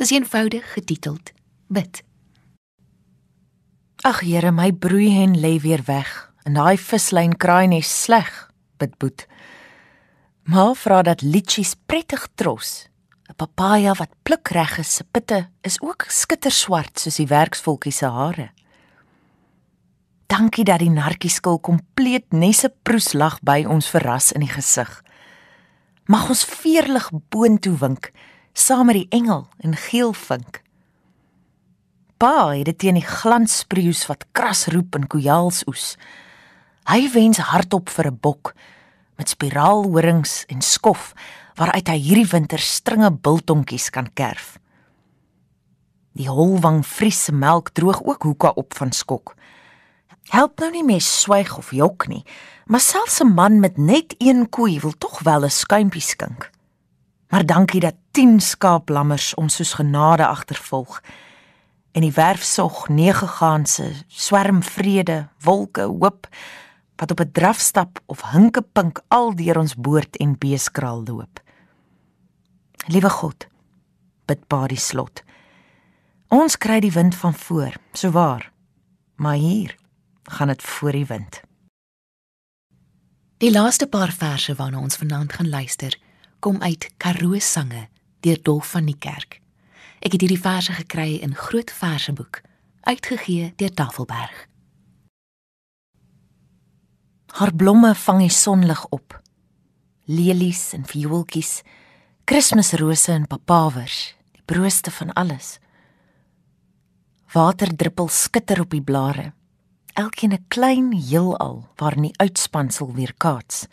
Dis 0.00 0.14
eenvoudig 0.16 0.72
getiteld 0.72 1.34
Bid. 1.68 2.00
Ag 4.08 4.24
Here, 4.24 4.50
my 4.50 4.72
broeihen 4.72 5.36
lê 5.36 5.58
weer 5.60 5.84
weg 5.84 6.32
en 6.48 6.56
daai 6.56 6.80
vislyn 6.80 7.36
kraai 7.36 7.66
net 7.66 7.84
sleg, 7.84 8.32
bid 8.80 8.96
Boet. 8.96 9.28
Maar 10.48 10.72
vra 10.80 11.02
dat 11.02 11.20
litchies 11.20 11.76
prettig 11.86 12.24
tros. 12.40 12.88
'n 13.28 13.34
Papaja 13.36 13.94
wat 13.94 14.12
plukreg 14.22 14.78
is, 14.78 14.94
se 14.94 15.04
pitte 15.04 15.48
is 15.62 15.80
ook 15.80 16.04
skitterswart 16.08 16.98
soos 16.98 17.16
die 17.16 17.26
werksvolkie 17.26 17.92
se 17.92 18.06
hare. 18.06 18.50
Dankie 20.26 20.64
dat 20.64 20.78
die 20.78 20.90
narkieskil 20.90 21.58
kompleet 21.58 22.32
nesse 22.32 22.72
proes 22.82 23.12
lag 23.12 23.40
by 23.42 23.64
ons 23.68 23.88
verras 23.88 24.32
in 24.32 24.40
die 24.40 24.52
gesig. 24.52 25.02
Mag 26.06 26.28
ons 26.28 26.44
veerlig 26.44 27.10
boontoe 27.30 27.76
wink 27.78 28.12
saam 28.54 28.86
met 28.86 28.94
die 28.94 29.10
engel 29.10 29.48
en 29.58 29.76
geelvink. 29.76 30.60
Pa 32.16 32.54
het 32.54 32.68
dit 32.70 32.78
teen 32.78 32.98
die 33.00 33.06
glanspreus 33.06 34.04
wat 34.06 34.26
kras 34.32 34.66
roep 34.72 34.94
in 34.94 35.08
kojalsoes. 35.10 35.96
Hy 36.86 37.08
wens 37.12 37.38
hardop 37.50 37.90
vir 37.90 38.06
'n 38.10 38.18
bok 38.20 38.54
met 39.16 39.28
spiraalhorings 39.28 40.44
en 40.48 40.60
skof 40.62 41.14
waaruit 41.54 41.88
hy 41.88 41.98
hierdie 41.98 42.30
winter 42.30 42.58
stringe 42.58 43.10
biltonkies 43.10 43.90
kan 43.94 44.10
kerf. 44.14 44.58
Die 46.14 46.28
holwang 46.30 46.84
friese 46.86 47.32
melk 47.34 47.72
droog 47.74 48.02
ook 48.02 48.22
hoeka 48.22 48.52
op 48.54 48.74
van 48.78 48.92
skok. 48.92 49.34
Help 50.30 50.60
nou 50.60 50.70
nie 50.70 50.84
mes 50.86 51.06
swyg 51.20 51.56
of 51.58 51.72
jok 51.74 52.06
nie, 52.08 52.24
maar 52.66 52.80
selfs 52.80 53.20
'n 53.20 53.34
man 53.34 53.60
met 53.60 53.76
net 53.76 54.14
een 54.18 54.48
koei 54.48 54.80
wil 54.80 54.94
tog 54.98 55.20
wel 55.22 55.44
'n 55.44 55.50
skuimpie 55.50 56.00
skink. 56.00 56.50
Maar 57.28 57.46
dankie 57.46 57.80
dat 57.80 57.94
10 58.10 58.40
skaaplammers 58.40 59.34
ons 59.34 59.54
soos 59.54 59.72
genade 59.72 60.26
agtervolg. 60.26 61.00
En 61.92 62.00
die 62.00 62.12
werfsog 62.12 62.88
nege 62.88 63.26
gaanse, 63.26 63.92
swerm 64.06 64.62
vrede, 64.62 65.28
wolke 65.40 65.82
hoop 65.82 66.28
wat 66.96 67.10
op 67.10 67.20
'n 67.20 67.32
drafstap 67.32 68.00
of 68.06 68.22
hinkepink 68.30 69.00
al 69.08 69.34
deur 69.34 69.58
ons 69.58 69.74
boord 69.74 70.16
en 70.16 70.38
beeskraal 70.38 71.02
loop. 71.04 71.43
Liewe 72.86 73.08
God, 73.10 73.46
bid 74.28 74.42
pa 74.46 74.66
die 74.68 74.80
slot. 74.80 75.22
Ons 76.28 76.58
kry 76.60 76.82
die 76.84 76.92
wind 76.92 77.14
van 77.16 77.34
voor, 77.34 77.72
so 77.96 78.10
waar. 78.12 78.50
Maar 79.16 79.38
hier 79.40 79.76
gaan 80.22 80.48
dit 80.48 80.62
voor 80.62 80.92
die 80.92 81.06
wind. 81.06 81.40
Die 83.40 83.52
laaste 83.52 83.86
paar 83.86 84.12
verse 84.12 84.54
waarna 84.54 84.80
ons 84.80 84.96
vanaand 84.96 85.32
gaan 85.32 85.48
luister, 85.48 85.96
kom 86.40 86.60
uit 86.62 86.90
Karoo 86.96 87.38
sange 87.38 87.88
deur 88.20 88.42
Dolf 88.42 88.70
van 88.70 88.84
die 88.84 88.98
Kerk. 88.98 89.40
Ek 90.04 90.12
het 90.12 90.20
hierdie 90.20 90.40
verse 90.40 90.72
gekry 90.72 91.16
in 91.24 91.34
Groot 91.34 91.72
Verseboek, 91.72 92.42
uitgegee 92.84 93.52
deur 93.56 93.72
Tafelberg. 93.72 94.44
Haar 97.40 97.54
blomme 97.54 97.94
vang 97.94 98.20
die 98.26 98.30
sonlig 98.32 98.84
op. 98.92 99.16
Lelies 100.04 100.72
en 100.76 100.84
viooltjies, 100.84 101.62
Kersrose 102.24 103.12
en 103.12 103.26
papawers, 103.28 104.14
die 104.32 104.40
brooste 104.48 104.88
van 104.96 105.10
alles. 105.12 105.58
Waterdruppels 107.34 108.22
skitter 108.30 108.62
op 108.62 108.70
die 108.72 108.80
blare 108.80 109.34
elkeen 109.94 110.32
'n 110.32 110.44
klein 110.48 110.92
heelal 110.92 111.68
waarin 111.76 112.08
die 112.08 112.16
uitspansel 112.16 112.94
weer 112.94 113.12
kaats. 113.18 113.66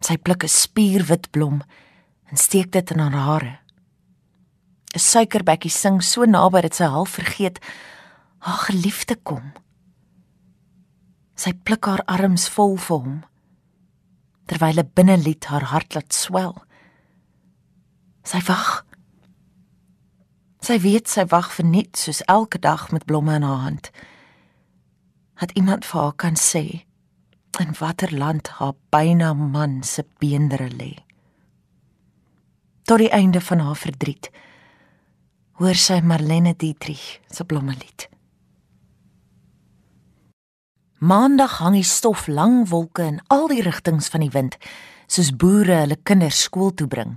Sy 0.00 0.16
pluk 0.16 0.44
'n 0.44 0.48
spierwit 0.48 1.30
blom 1.30 1.62
en 2.30 2.36
steek 2.36 2.70
dit 2.72 2.90
in 2.90 2.98
haar 2.98 3.18
hare. 3.26 3.58
'n 4.94 4.98
Suikerbekkie 4.98 5.70
sing 5.70 6.02
so 6.02 6.24
naby 6.24 6.60
dat 6.60 6.74
sy 6.74 6.84
half 6.84 7.10
vergeet 7.10 7.58
haar 8.38 8.58
geliefde 8.58 9.16
kom. 9.16 9.52
Sy 11.34 11.52
pluk 11.52 11.84
haar 11.84 12.04
arms 12.06 12.48
vol 12.48 12.76
vir 12.76 12.96
hom 12.98 13.24
terwyl 14.46 14.78
'n 14.78 14.90
binnelied 14.94 15.44
haar 15.44 15.64
hart 15.64 15.94
laat 15.94 16.12
swel. 16.14 16.69
Sy 18.22 18.40
wag. 18.46 18.84
Sy 20.60 20.76
weet 20.84 21.08
sy 21.08 21.24
wag 21.32 21.48
vir 21.56 21.66
net 21.66 21.96
soos 21.96 22.20
elke 22.28 22.60
dag 22.60 22.90
met 22.92 23.06
blomme 23.08 23.34
in 23.40 23.46
haar 23.46 23.64
hand 23.64 23.90
dat 25.40 25.54
iemand 25.56 25.86
vir 25.88 26.00
haar 26.00 26.16
kan 26.20 26.36
sê 26.36 26.84
in 27.60 27.72
watter 27.78 28.12
land 28.12 28.48
haar 28.58 28.74
byna 28.92 29.32
man 29.32 29.82
se 29.82 30.04
beendere 30.20 30.68
lê. 30.68 30.92
Tot 32.84 33.00
die 33.00 33.08
einde 33.08 33.40
van 33.40 33.64
haar 33.64 33.76
verdriet 33.76 34.28
hoor 35.60 35.76
sy 35.76 36.00
Marlene 36.00 36.52
Dietrich 36.56 37.20
se 37.28 37.44
blommelied. 37.44 38.08
Maandag 41.00 41.58
hang 41.60 41.78
die 41.78 41.88
stof 41.88 42.26
lang 42.28 42.66
wolke 42.68 43.04
in 43.08 43.20
al 43.32 43.48
die 43.48 43.62
rigtings 43.64 44.08
van 44.12 44.24
die 44.24 44.32
wind, 44.32 44.56
soos 45.08 45.32
boere 45.32 45.82
hulle 45.82 45.96
kinders 46.04 46.42
skool 46.44 46.74
toe 46.76 46.88
bring. 46.88 47.16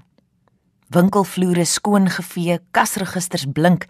Winkelvloere 0.94 1.66
skoon 1.66 2.06
gevee, 2.10 2.60
kasregisters 2.72 3.48
blink, 3.50 3.88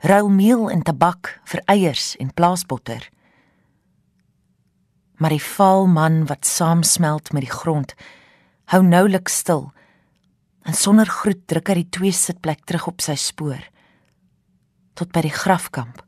ruil 0.00 0.30
meel 0.32 0.70
en 0.72 0.80
tabak 0.86 1.34
vir 1.50 1.60
eiers 1.68 2.14
en 2.22 2.30
plaasbotter. 2.32 3.02
Maar 5.20 5.34
die 5.36 5.42
vaal 5.42 5.84
man 5.90 6.24
wat 6.30 6.48
saamsmelt 6.48 7.32
met 7.36 7.44
die 7.44 7.52
grond 7.52 7.92
hou 8.72 8.80
nouliks 8.82 9.36
stil 9.44 9.68
en 10.66 10.74
sonder 10.74 11.06
groet 11.06 11.44
druk 11.46 11.68
hy 11.70 11.78
die 11.82 11.92
twee 11.98 12.16
sitplek 12.16 12.64
terug 12.64 12.88
op 12.90 13.04
sy 13.04 13.18
spoor 13.20 13.62
tot 14.96 15.12
by 15.12 15.26
die 15.28 15.36
grafkamp 15.36 16.00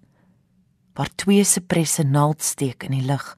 waar 0.99 1.13
twee 1.21 1.45
sepresse 1.47 2.03
naald 2.03 2.43
steek 2.43 2.83
in 2.89 2.97
die 2.97 3.05
lug. 3.07 3.37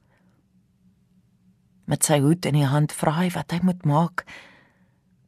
Met 1.85 2.07
sy 2.07 2.17
hoed 2.23 2.47
in 2.49 2.55
die 2.57 2.65
hand 2.65 2.95
vra 2.95 3.19
hy 3.19 3.29
wat 3.35 3.53
hy 3.53 3.59
moet 3.67 3.83
maak 3.85 4.25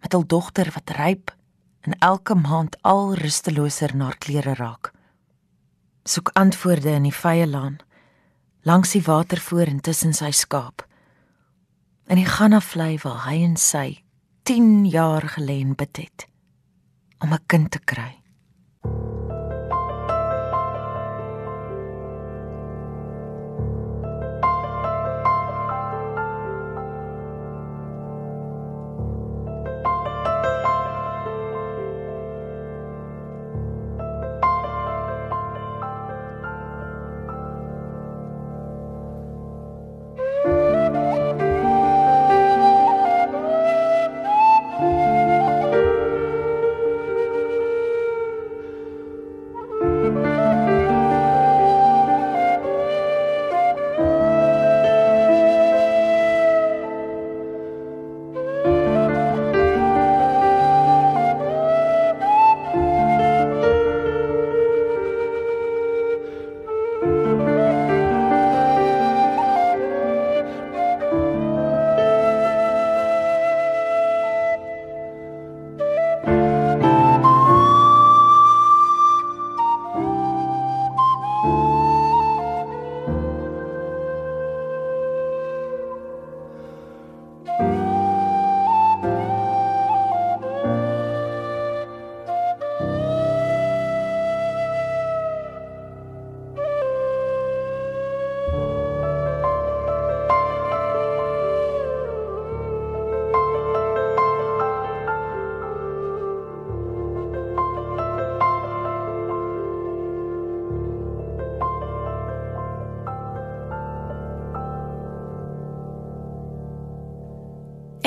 met 0.02 0.16
hul 0.16 0.26
dogter 0.26 0.72
wat 0.74 0.96
ryp 0.98 1.36
en 1.84 2.00
elke 2.00 2.36
maand 2.36 2.76
al 2.82 3.16
rusteloser 3.16 3.96
na 3.96 4.12
klere 4.20 4.54
raak 4.54 4.94
soek 6.04 6.34
antwoorde 6.36 6.92
in 6.92 7.08
die 7.08 7.16
vye 7.16 7.46
laan 7.48 7.80
langs 8.68 8.94
die 8.96 9.04
watervoor 9.04 9.68
en 9.72 9.80
tussen 9.84 10.14
sy 10.16 10.32
skaap. 10.32 10.84
En 12.08 12.20
hy 12.20 12.26
gaan 12.28 12.56
af 12.56 12.72
vlei 12.74 12.96
waar 13.04 13.24
hy 13.28 13.40
en 13.44 13.58
sy 13.60 14.04
10 14.48 14.86
jaar 14.92 15.28
gelê 15.36 15.62
bid 15.76 15.98
het 15.98 16.28
om 17.24 17.34
'n 17.34 17.44
kind 17.48 17.72
te 17.72 17.80
kry. 17.80 18.20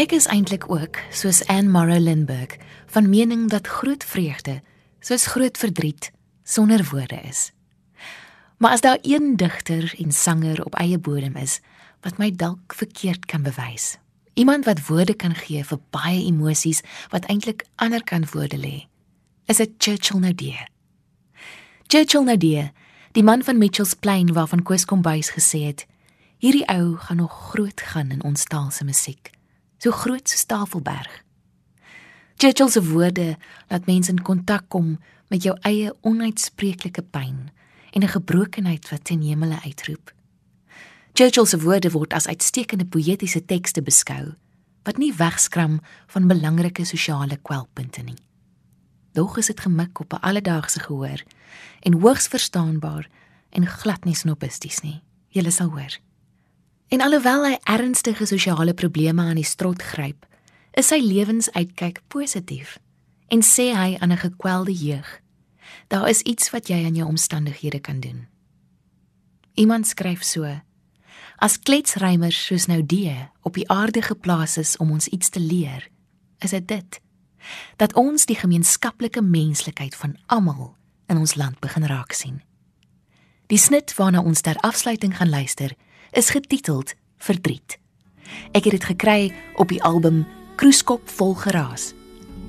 Ek 0.07 0.13
is 0.15 0.29
eintlik 0.31 0.69
ook, 0.71 1.01
soos 1.11 1.41
Anne 1.51 1.67
Morrow 1.67 1.99
Lindbergh, 1.99 2.61
van 2.95 3.09
mening 3.11 3.49
dat 3.51 3.67
groot 3.67 4.05
vreugde, 4.07 4.61
soos 5.03 5.27
groot 5.27 5.59
verdriet, 5.59 6.13
sonder 6.47 6.85
woorde 6.93 7.19
is. 7.27 7.51
Maar 8.63 8.77
as 8.79 8.85
daar 8.87 9.03
een 9.03 9.35
digter 9.37 9.95
en 9.99 10.13
sanger 10.15 10.63
op 10.65 10.79
eie 10.79 10.99
bodem 10.99 11.35
is 11.43 11.59
wat 12.07 12.23
my 12.23 12.31
dalk 12.31 12.79
verkeerd 12.79 13.27
kan 13.27 13.43
bewys, 13.43 13.99
iemand 14.39 14.71
wat 14.71 14.87
woorde 14.87 15.19
kan 15.19 15.35
gee 15.35 15.67
vir 15.67 15.83
baie 15.91 16.23
emosies 16.23 16.85
wat 17.11 17.27
eintlik 17.27 17.67
ander 17.75 18.05
kan 18.07 18.31
woorde 18.31 18.63
lê, 18.63 18.87
is 19.51 19.59
dit 19.59 19.75
Churchill 19.79 20.23
Naudé. 20.23 20.55
Churchill 21.91 22.31
Naudé, 22.31 22.71
die 23.19 23.27
man 23.27 23.43
van 23.43 23.59
Mitchells 23.59 23.99
Plain 23.99 24.31
waarvan 24.39 24.63
Koos 24.63 24.87
Kombuis 24.87 25.35
gesê 25.35 25.67
het, 25.67 25.83
hierdie 26.39 26.69
ou 26.71 26.95
gaan 26.95 27.27
nog 27.27 27.49
groot 27.51 27.81
gaan 27.81 28.15
in 28.15 28.23
ons 28.23 28.47
taal 28.47 28.71
se 28.71 28.87
musiek 28.87 29.35
so 29.79 29.91
groot 29.91 30.29
so 30.29 30.47
Tafelberg. 30.47 31.23
Churchill 32.37 32.69
se 32.69 32.83
woorde 32.83 33.37
laat 33.69 33.87
mense 33.87 34.11
in 34.11 34.23
kontak 34.23 34.69
kom 34.69 34.99
met 35.29 35.43
jou 35.43 35.57
eie 35.65 35.93
onuitspreeklike 36.01 37.03
pyn 37.03 37.51
en 37.93 38.03
'n 38.03 38.09
gebrokenheid 38.09 38.89
wat 38.91 39.05
ten 39.05 39.23
hemele 39.23 39.59
uitroep. 39.65 40.13
Churchill 41.13 41.47
se 41.47 41.59
woorde 41.59 41.91
word 41.91 42.13
as 42.13 42.27
uitstekende 42.27 42.85
poëtiese 42.85 43.45
tekste 43.45 43.83
beskou 43.83 44.35
wat 44.85 44.99
nie 44.99 45.15
wegskram 45.17 45.81
van 46.07 46.29
belangrike 46.29 46.85
sosiale 46.85 47.37
kwelpunte 47.43 48.03
nie. 48.03 48.21
Doch 49.13 49.39
is 49.39 49.47
dit 49.47 49.61
gemik 49.61 50.01
op 50.01 50.13
'n 50.13 50.21
alledaagse 50.21 50.81
gehoor 50.81 51.23
en 51.81 52.01
hoogs 52.01 52.29
verstaanbaar 52.29 53.09
en 53.51 53.67
glad 53.67 54.05
nie 54.05 54.15
snobisties 54.15 54.81
nie. 54.81 55.03
Jy 55.29 55.51
sal 55.51 55.71
hoor. 55.71 56.06
En 56.89 57.01
alhoewel 57.01 57.45
hy 57.45 57.57
ernstige 57.63 58.27
sosiale 58.27 58.75
probleme 58.75 59.23
aan 59.23 59.41
die 59.41 59.45
strot 59.47 59.83
gryp, 59.83 60.27
is 60.79 60.93
sy 60.93 61.01
lewensuitkyk 61.03 62.03
positief 62.13 62.77
en 63.33 63.43
sê 63.43 63.73
hy 63.75 63.97
aan 63.99 64.13
'n 64.13 64.23
gekwelde 64.23 64.73
jeug: 64.73 65.21
Daar 65.89 66.09
is 66.09 66.23
iets 66.23 66.51
wat 66.51 66.69
jy 66.69 66.85
aan 66.85 66.95
jou 66.95 67.09
omstandighede 67.09 67.81
kan 67.81 68.01
doen. 68.01 68.27
Iemand 69.55 69.87
skryf 69.87 70.23
so: 70.23 70.61
As 71.37 71.59
kletsrymers 71.59 72.47
soos 72.47 72.67
nou 72.67 72.87
die 72.87 73.29
op 73.43 73.55
die 73.55 73.69
aarde 73.69 74.03
geplaas 74.03 74.57
is 74.57 74.77
om 74.77 74.91
ons 74.91 75.09
iets 75.09 75.29
te 75.29 75.41
leer, 75.41 75.89
is 76.39 76.51
dit 76.51 76.69
dit 76.69 77.01
dat 77.77 77.95
ons 77.95 78.27
die 78.27 78.37
gemeenskaplike 78.37 79.23
menslikheid 79.23 79.95
van 79.95 80.17
almal 80.27 80.75
in 81.07 81.17
ons 81.17 81.35
land 81.35 81.61
begin 81.61 81.85
raak 81.87 82.13
sien. 82.13 82.43
Die 83.47 83.59
snit 83.59 83.95
waarna 83.95 84.21
ons 84.21 84.41
ter 84.41 84.57
afsluiting 84.57 85.17
gaan 85.17 85.29
luister, 85.29 85.77
is 86.13 86.31
getiteld 86.31 86.95
Verdriet. 87.19 87.79
Ek 88.53 88.65
het 88.65 88.75
dit 88.77 88.85
gekry 88.85 89.33
op 89.57 89.69
die 89.69 89.83
album 89.83 90.27
Kroeskop 90.57 91.09
vol 91.19 91.35
geraas. 91.35 91.93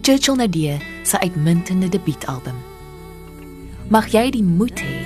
Churchill 0.01 0.35
Nadia 0.35 0.77
se 1.03 1.19
uitmuntende 1.19 1.89
debuutalbum. 1.89 2.55
Mag 3.91 4.07
jy 4.11 4.29
die 4.31 4.43
moed 4.43 4.79
hê 4.79 4.97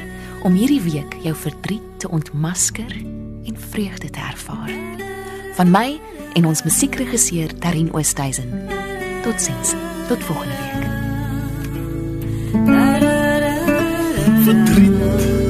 om 0.46 0.54
hierdie 0.58 0.82
week 0.82 1.18
jou 1.26 1.34
verdriet 1.38 1.88
te 2.02 2.10
ontmasker 2.10 2.94
en 3.46 3.58
vreugde 3.58 4.10
te 4.10 4.20
ervaar. 4.20 4.72
Van 5.58 5.72
my 5.74 6.00
en 6.34 6.46
ons 6.46 6.64
musiekregisseur 6.64 7.54
Tarin 7.60 7.94
Oosthuizen. 7.94 8.50
Totsiens. 9.26 9.74
Tot 10.08 10.24
volgende 10.24 10.56
week. 10.62 10.90
Verdriet 14.46 15.41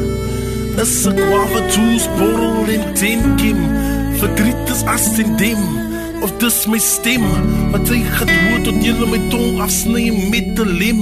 is 0.81 1.05
'n 1.05 1.15
kwade 1.15 1.61
toesborrel 1.73 2.65
en 2.75 2.93
tenkim 2.93 3.59
verdriet 4.19 4.69
is 4.73 4.81
as 4.95 5.19
in 5.19 5.35
dem 5.37 5.61
of 6.25 6.31
dis 6.41 6.65
my 6.65 6.79
stem 6.79 7.25
wat 7.71 7.85
sy 7.89 7.99
gedood 8.17 8.63
tot 8.65 8.77
julle 8.85 9.05
my 9.13 9.19
tong 9.29 9.61
afsny 9.65 10.05
met 10.31 10.57
'n 10.57 10.71
lem. 10.81 11.01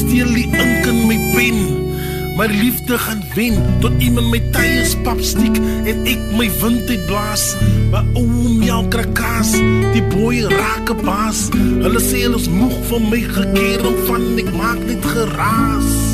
Steel 0.00 0.30
die 0.38 0.48
ink 0.62 0.86
in 0.90 0.98
my 1.10 1.18
pen 1.34 1.58
my 2.38 2.46
liefde 2.62 2.98
gaan 2.98 3.22
wen 3.34 3.54
tot 3.80 3.94
iemand 3.98 4.30
my 4.34 4.40
tye 4.56 4.82
papstiek 5.06 5.56
en 5.90 5.98
ek 6.14 6.22
my 6.38 6.48
wind 6.60 6.90
uit 6.90 7.06
blaas. 7.06 7.44
Maar 7.90 8.06
oom 8.18 8.62
jou 8.62 8.82
krakas 8.88 9.52
die 9.94 10.02
boy 10.10 10.42
raak 10.58 10.90
baas. 11.06 11.46
Hulle 11.84 12.02
sê 12.02 12.26
hulle 12.26 12.42
is 12.42 12.50
moeg 12.50 12.78
van 12.90 13.08
my 13.10 13.22
gekeer 13.36 13.86
van 14.08 14.26
ek 14.42 14.50
maak 14.58 14.82
net 14.90 15.06
geraas 15.14 16.13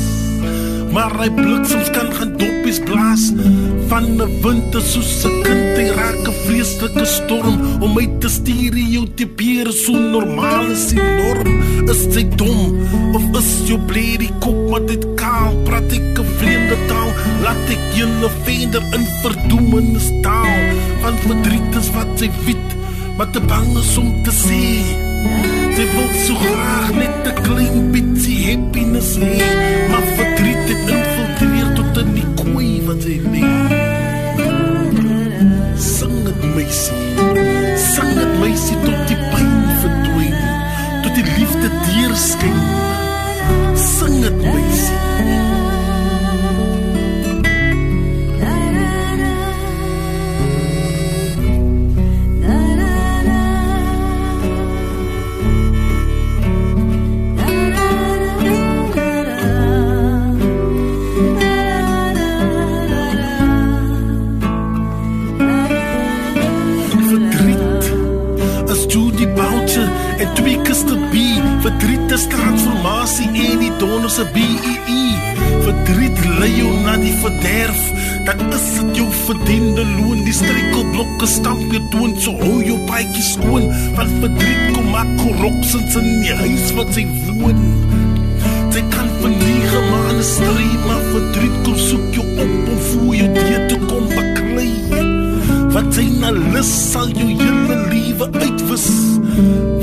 maar 0.91 1.13
hy 1.19 1.29
bliksems 1.35 1.89
kan 1.95 2.09
gaan 2.15 2.33
doppies 2.39 2.79
blaas 2.87 3.31
van 3.89 4.05
'n 4.19 4.31
winter 4.43 4.81
soos 4.81 5.23
'n 5.25 5.35
kind 5.43 5.77
hy 5.79 5.87
raak 5.99 6.27
'n 6.27 6.37
vreeslike 6.45 7.05
storm. 7.05 7.55
Om 7.83 7.93
my 7.93 8.07
te 8.19 8.29
stuur 8.29 8.75
jou 8.95 9.05
te 9.15 9.25
pier 9.25 9.71
so 9.71 9.91
normaal 9.91 10.71
is 10.71 10.87
die 10.91 11.01
norm. 11.01 11.53
Is 11.89 12.01
jy 12.15 12.23
dom 12.35 12.61
of 13.15 13.23
is 13.39 13.51
jy 13.69 13.77
bleed 13.87 14.19
die 14.19 14.33
kop 14.39 14.59
wat 14.71 14.87
dit 14.87 15.05
kaal? 15.15 15.51
Praat 15.63 15.91
ek 15.91 16.19
'n 16.19 16.27
vreemde 16.37 16.77
taal 16.87 17.11
laat 17.43 17.69
ek 17.75 17.83
julle 17.97 18.29
vender 18.45 18.83
in 18.97 19.05
verdoemenis 19.21 20.09
taal 20.21 20.61
van 21.01 21.15
verdriet 21.27 21.75
is 21.79 21.89
wat 21.95 22.11
jy 22.19 22.29
weet 22.45 22.69
maar 23.17 23.31
te 23.31 23.39
bang 23.39 23.77
is 23.77 23.97
om 23.97 24.23
te 24.23 24.31
sien 24.31 25.09
Sy 25.75 25.85
wil 25.93 26.09
so 26.25 26.33
graag 26.41 26.89
net 26.97 27.27
'n 27.29 27.37
klein 27.45 27.77
bietjie 27.93 28.39
happiness 28.47 29.11
hê, 29.21 29.37
maar 29.91 30.05
het 30.17 30.30
infiltreer 32.01 32.01
tot 32.01 32.07
in 32.07 32.13
die 32.15 32.51
koei 32.53 32.81
wat 32.87 33.05
toon 81.93 82.15
so 82.23 82.31
hou 82.41 82.59
jou 82.65 82.77
paadjie 82.89 83.25
skoon 83.25 83.67
van 83.97 84.13
verdriet 84.21 84.75
kom 84.75 84.87
maak 84.93 85.11
koroks 85.21 85.75
in 86.01 86.09
die 86.23 86.35
huis 86.43 86.73
wat 86.77 86.93
sy 86.95 87.05
woon. 87.27 87.61
Sy 88.71 88.83
kan 88.93 89.09
verniege 89.21 89.81
maar 89.89 90.13
'n 90.13 90.23
stry 90.33 90.69
maar 90.87 91.03
verdriet 91.11 91.57
kom 91.65 91.77
soek 91.89 92.07
jou 92.15 92.27
op 92.45 92.69
om 92.73 92.79
voel 92.89 93.13
jou 93.21 93.29
dit 93.33 93.69
te 93.69 93.77
kom 93.89 94.05
baklei 94.15 94.71
wat 95.73 95.93
sy 95.95 96.05
na 96.19 96.31
lus 96.31 96.71
sal 96.91 97.07
jou 97.15 97.29
hele 97.29 97.77
lewe 97.91 98.27
uitwis 98.43 98.87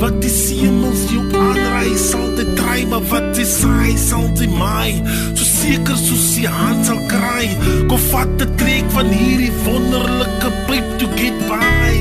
wat 0.00 0.16
die 0.22 0.34
hemels 0.60 1.06
jou 1.12 1.24
aanry 1.40 1.94
sal 1.96 2.37
dry 2.78 2.86
maar 2.90 3.02
wat 3.10 3.36
jy 3.36 3.44
saai 3.44 3.94
sal 3.98 4.26
jy 4.38 4.46
maai 4.54 5.02
so 5.34 5.44
seker 5.44 5.96
soos 5.98 6.26
die 6.36 6.46
hand 6.46 6.86
sal 6.86 7.00
kry 7.10 7.46
kom 7.90 8.02
vat 8.12 8.34
die 8.38 8.48
trek 8.60 8.92
van 8.94 9.10
hierdie 9.10 9.50
wonderlike 9.64 10.50
pyp 10.68 10.86
to 11.00 11.08
get 11.18 11.38
by. 11.48 11.96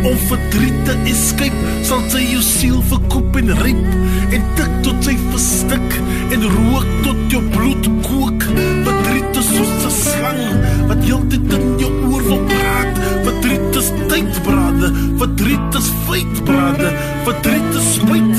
Om 0.00 0.16
verdriet 0.30 0.78
te 0.88 0.94
escape 1.12 1.74
sal 1.86 2.02
sy 2.12 2.22
jou 2.32 2.42
siel 2.42 2.80
verkoop 2.90 3.36
en 3.42 3.52
ryp 3.60 4.34
en 4.34 4.46
tik 4.58 4.76
tot 4.86 5.06
sy 5.06 5.16
verstik 5.28 5.98
en 6.34 6.46
rook 6.56 6.88
tot 7.04 7.20
jou 7.34 7.42
bloed 7.54 7.90
kook. 8.08 8.48
Verdriet 8.86 9.40
is 9.42 9.52
soos 9.54 9.74
'n 9.90 9.94
slang 10.00 10.44
wat 10.88 11.04
heeltyd 11.04 11.54
in 11.58 11.66
jou 11.84 11.92
oor 12.10 12.24
wil 12.30 12.42
praat. 12.54 13.02
Verdriet 13.28 13.76
is 13.82 13.92
tydbrande 14.08 14.88
verdriet 15.20 15.74
is 15.74 15.88
feitbrande 16.06 16.90
verdriet 17.24 17.74
is 17.80 17.94
spyt 17.94 18.29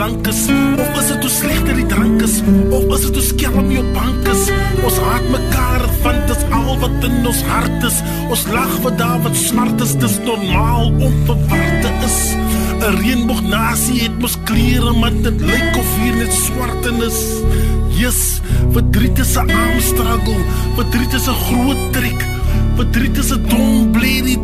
slegte 0.00 0.22
blankes 0.24 0.48
of 0.80 0.98
is 0.98 1.08
dit 1.08 1.20
hoe 1.20 1.30
slegter 1.30 1.76
die 1.76 1.86
drank 1.86 2.22
is 2.22 2.40
of 2.72 2.84
is 2.94 3.02
dit 3.04 3.14
hoe 3.18 3.24
skelm 3.24 3.70
jou 3.70 3.84
bank 3.92 4.28
is? 4.32 4.46
Ons 4.84 4.96
haat 5.04 5.26
mekaar 5.28 5.84
want 6.04 6.26
dit 6.28 6.36
is 6.36 6.44
al 6.56 6.78
wat 6.80 7.04
in 7.04 7.26
ons 7.26 7.42
hart 7.50 7.84
is. 7.84 7.98
Ons 8.30 8.46
lag 8.48 8.72
vir 8.80 8.96
daar 8.96 9.20
wat 9.26 9.36
smart 9.36 9.80
is 9.84 9.92
dis 10.00 10.16
normaal 10.24 10.88
om 10.88 11.18
verwarte 11.28 11.92
is. 12.06 12.18
'n 12.80 12.96
reënboog 12.96 13.42
nasie 13.44 14.00
het 14.00 14.16
mos 14.20 14.38
kleure 14.48 14.92
maar 14.96 15.12
dit 15.12 15.40
lyk 15.40 15.76
of 15.76 15.90
hier 16.00 16.16
net 16.16 16.32
swart 16.32 16.86
en 16.86 17.02
is. 17.04 17.20
Yes 18.00 18.40
verdriet 18.72 19.18
is 19.18 19.36
'n 19.36 19.50
arm 19.50 19.80
struggle 19.80 20.40
verdriet 20.76 21.12
is 21.12 21.28
'n 21.28 21.40
groot 21.44 21.82
trek 21.92 22.20
verdriet 22.76 23.18
is 23.18 23.32
'n 23.32 23.42
dom 23.52 23.92
bledie 23.92 24.39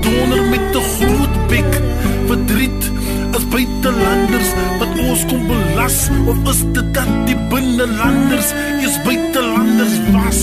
of 6.26 6.50
is 6.50 6.62
dit 6.76 6.94
dat 6.94 7.10
die 7.28 7.36
binnelanders 7.50 8.52
is 8.86 8.98
buitelanders 9.06 9.96
was 10.14 10.42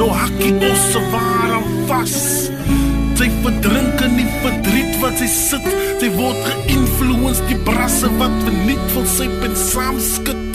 nou 0.00 0.08
hakkie 0.14 0.54
ons 0.56 0.84
se 0.92 1.02
waar 1.12 1.58
vas 1.90 2.16
sy 3.18 3.28
verdrink 3.42 4.04
in 4.06 4.20
die 4.20 4.28
verdriet 4.42 4.98
wat 5.02 5.18
sy 5.20 5.28
sit 5.32 5.70
sy 6.00 6.10
word 6.16 6.40
geïnfluence 6.50 7.44
die 7.50 7.58
brasse 7.68 8.10
wat 8.20 8.36
verniet 8.46 8.84
van 8.94 9.10
sy 9.18 9.28
pen 9.42 9.56
saam 9.68 10.00
skud 10.12 10.46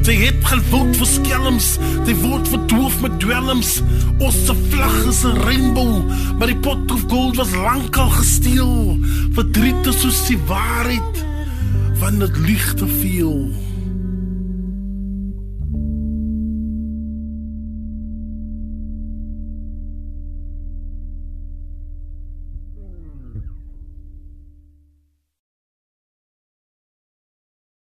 Sy 0.00 0.14
het 0.16 0.38
gevoed 0.48 0.94
vir 0.96 1.06
skelms, 1.06 1.66
sy 2.08 2.14
word 2.22 2.48
verdoof 2.48 2.96
met 3.04 3.18
dwelms. 3.20 3.76
Ons 4.18 4.38
se 4.46 4.54
vlag 4.72 4.96
is 5.06 5.20
'n 5.28 5.36
reënboog, 5.44 6.08
maar 6.38 6.48
die 6.48 6.56
pot 6.56 6.90
of 6.90 7.04
gold 7.06 7.36
was 7.36 7.52
lankal 7.54 8.08
gesteel. 8.08 8.96
Verdriet 9.36 9.86
is 9.86 10.00
soos 10.00 10.26
die 10.26 10.40
waarheid, 10.48 11.14
want 12.00 12.18
dit 12.20 12.36
lieg 12.48 12.74
te 12.74 12.88
veel. 12.88 13.69